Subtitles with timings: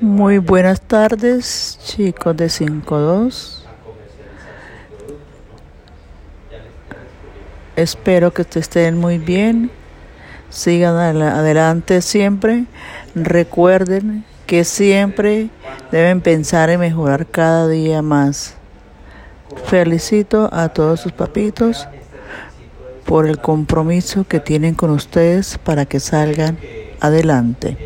[0.00, 3.64] Muy buenas tardes, chicos de 52.
[7.76, 9.70] Espero que estén muy bien.
[10.50, 12.64] Sigan adelante siempre.
[13.14, 15.50] Recuerden que siempre
[15.90, 18.56] deben pensar en mejorar cada día más.
[19.66, 21.86] Felicito a todos sus papitos
[23.12, 26.58] por el compromiso que tienen con ustedes para que salgan
[26.98, 27.76] adelante.